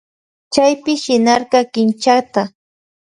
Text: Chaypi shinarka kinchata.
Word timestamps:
Chaypi 0.53 0.93
shinarka 1.03 1.59
kinchata. 1.73 2.41